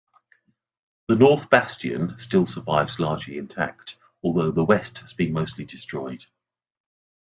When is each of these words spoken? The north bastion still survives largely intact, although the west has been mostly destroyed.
The 1.09 1.15
north 1.15 1.51
bastion 1.51 2.17
still 2.17 2.47
survives 2.47 2.99
largely 2.99 3.37
intact, 3.37 3.97
although 4.23 4.49
the 4.49 4.65
west 4.65 4.97
has 4.97 5.13
been 5.13 5.31
mostly 5.31 5.63
destroyed. 5.63 6.25